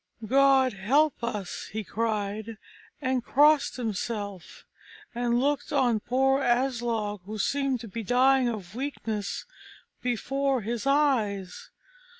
"God 0.25 0.73
help 0.73 1.23
us!" 1.23 1.67
he 1.73 1.83
cried, 1.83 2.57
and 3.03 3.23
crossed 3.23 3.75
himself, 3.77 4.65
and 5.13 5.39
looked 5.39 5.71
on 5.71 5.99
poor 5.99 6.41
Aslog, 6.41 7.21
who 7.27 7.37
seemed 7.37 7.79
to 7.81 7.87
be 7.87 8.01
dying 8.01 8.49
of 8.49 8.73
weakness 8.73 9.45
before 10.01 10.61
his 10.63 10.87
eyes. 10.87 11.69